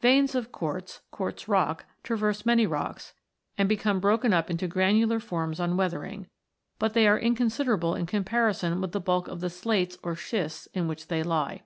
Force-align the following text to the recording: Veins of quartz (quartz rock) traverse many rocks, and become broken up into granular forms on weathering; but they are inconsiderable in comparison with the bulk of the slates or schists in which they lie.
Veins 0.00 0.36
of 0.36 0.52
quartz 0.52 1.00
(quartz 1.10 1.48
rock) 1.48 1.86
traverse 2.04 2.46
many 2.46 2.68
rocks, 2.68 3.14
and 3.58 3.68
become 3.68 3.98
broken 3.98 4.32
up 4.32 4.48
into 4.48 4.68
granular 4.68 5.18
forms 5.18 5.58
on 5.58 5.76
weathering; 5.76 6.28
but 6.78 6.94
they 6.94 7.08
are 7.08 7.18
inconsiderable 7.18 7.96
in 7.96 8.06
comparison 8.06 8.80
with 8.80 8.92
the 8.92 9.00
bulk 9.00 9.26
of 9.26 9.40
the 9.40 9.50
slates 9.50 9.98
or 10.04 10.14
schists 10.14 10.66
in 10.72 10.86
which 10.86 11.08
they 11.08 11.24
lie. 11.24 11.64